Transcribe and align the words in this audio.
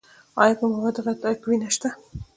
ایا 0.41 0.53
په 0.59 0.65
موادو 0.71 1.03
غایطه 1.05 1.29
کې 1.41 1.45
وینه 1.47 1.69
شته؟ 1.75 1.89